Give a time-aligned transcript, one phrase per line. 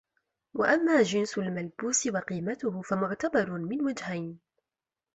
[0.53, 4.39] وَأَمَّا جِنْسُ الْمَلْبُوسِ وَقِيمَتُهُ فَمُعْتَبَرٌ مِنْ وَجْهَيْنِ